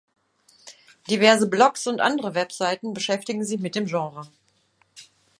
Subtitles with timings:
[1.11, 4.27] Diverse Blogs und andere Webseiten beschäftigten sich mit dem Genre.